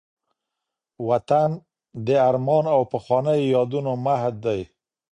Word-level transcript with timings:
وطن 1.07 1.49
د 2.05 2.07
ارمان 2.29 2.65
او 2.75 2.81
پخوانيو 2.91 3.49
یادونو 3.55 3.91
مهد 4.05 4.35
دی. 4.45 4.61